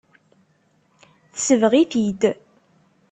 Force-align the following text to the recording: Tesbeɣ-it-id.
Tesbeɣ-it-id. 1.33 2.21